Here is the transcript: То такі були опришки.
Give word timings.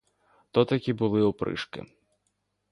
То 0.51 0.65
такі 0.65 0.93
були 0.93 1.21
опришки. 1.21 1.85